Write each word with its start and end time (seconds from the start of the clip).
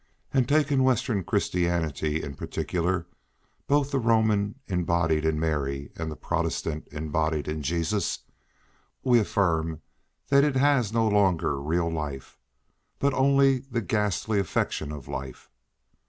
And 0.33 0.49
taking 0.49 0.81
western 0.81 1.23
Christianity 1.23 2.23
in 2.23 2.33
particular, 2.33 3.05
both 3.67 3.91
the 3.91 3.99
Roman 3.99 4.55
embodied 4.65 5.25
in 5.25 5.39
Mary 5.39 5.91
and 5.95 6.09
the 6.09 6.15
Protestant 6.15 6.87
embodied 6.91 7.47
in 7.47 7.61
Jesus, 7.61 8.17
we 9.03 9.19
affirm 9.19 9.79
that 10.29 10.43
it 10.43 10.55
has 10.55 10.91
no 10.91 11.07
longer 11.07 11.61
real 11.61 11.91
life, 11.91 12.39
but 12.97 13.13
only 13.13 13.59
the 13.59 13.81
"ghastly 13.83 14.39
affectation 14.39 14.91
of 14.91 15.07
life." 15.07 15.51